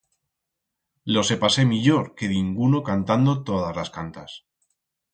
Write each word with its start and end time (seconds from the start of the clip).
Lo 1.15 1.21
se 1.29 1.37
pasé 1.43 1.63
millor 1.73 2.11
que 2.15 2.27
dinguno 2.31 2.79
cantando 2.89 3.43
todas 3.49 3.75
las 3.75 3.91
cantas. 3.99 4.45